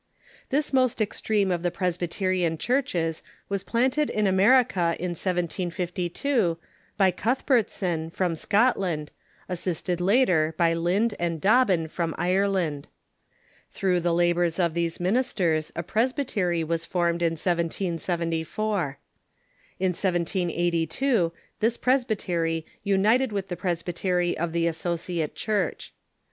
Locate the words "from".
8.09-8.35, 11.87-12.15